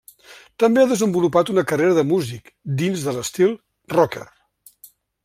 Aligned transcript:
També 0.61 0.79
ha 0.83 0.89
desenvolupat 0.91 1.51
una 1.53 1.63
carrera 1.71 1.97
de 1.99 2.05
músic, 2.13 2.49
dins 2.81 3.05
de 3.09 3.13
l'estil 3.19 3.55
rocker. 3.97 4.25